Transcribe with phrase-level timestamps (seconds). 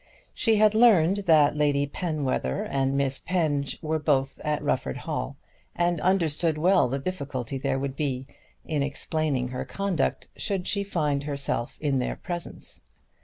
[0.33, 5.37] She had learned that Lady Penwether and Miss Penge were both at Rufford Hall,
[5.75, 8.25] and understood well the difficulty there would be
[8.65, 12.81] in explaining her conduct should she find herself in their presence.